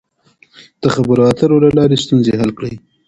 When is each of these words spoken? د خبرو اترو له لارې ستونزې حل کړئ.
د 0.81 0.83
خبرو 0.95 1.21
اترو 1.31 1.57
له 1.65 1.69
لارې 1.77 2.01
ستونزې 2.05 2.33
حل 2.41 2.51
کړئ. 2.57 2.73